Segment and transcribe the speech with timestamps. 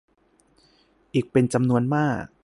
[1.13, 2.23] อีกเป็นจำนวนมาก